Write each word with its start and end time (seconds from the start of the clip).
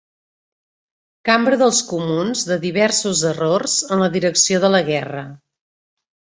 Cambra 1.29 1.59
dels 1.61 1.81
Comuns 1.89 2.41
de 2.53 2.57
diversos 2.63 3.21
errors 3.33 3.77
en 3.97 4.03
la 4.05 4.09
direcció 4.17 4.63
de 4.65 4.73
la 4.79 4.83
guerra. 4.91 5.27